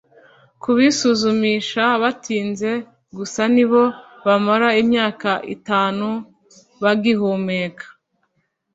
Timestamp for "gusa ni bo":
3.17-3.83